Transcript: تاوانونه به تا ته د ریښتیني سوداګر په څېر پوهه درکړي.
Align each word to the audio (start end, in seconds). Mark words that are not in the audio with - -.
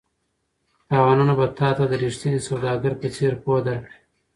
تاوانونه 0.89 1.33
به 1.39 1.45
تا 1.57 1.69
ته 1.77 1.83
د 1.87 1.93
ریښتیني 2.03 2.39
سوداګر 2.49 2.93
په 3.01 3.07
څېر 3.15 3.33
پوهه 3.43 3.61
درکړي. 3.67 3.97